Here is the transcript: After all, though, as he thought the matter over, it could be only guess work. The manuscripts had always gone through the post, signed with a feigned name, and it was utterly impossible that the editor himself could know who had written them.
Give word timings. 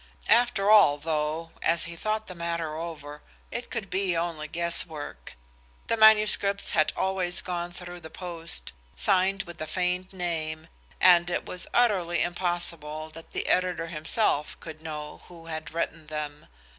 After 0.29 0.67
all, 0.71 0.97
though, 0.97 1.51
as 1.61 1.83
he 1.83 1.95
thought 1.95 2.25
the 2.25 2.33
matter 2.33 2.75
over, 2.75 3.21
it 3.51 3.69
could 3.69 3.91
be 3.91 4.17
only 4.17 4.47
guess 4.47 4.83
work. 4.83 5.35
The 5.85 5.95
manuscripts 5.95 6.71
had 6.71 6.91
always 6.97 7.39
gone 7.39 7.71
through 7.71 7.99
the 7.99 8.09
post, 8.09 8.73
signed 8.97 9.43
with 9.43 9.61
a 9.61 9.67
feigned 9.67 10.11
name, 10.11 10.69
and 10.99 11.29
it 11.29 11.45
was 11.45 11.67
utterly 11.71 12.23
impossible 12.23 13.11
that 13.11 13.33
the 13.33 13.45
editor 13.47 13.89
himself 13.89 14.59
could 14.59 14.81
know 14.81 15.21
who 15.27 15.45
had 15.45 15.71
written 15.71 16.07
them. 16.07 16.47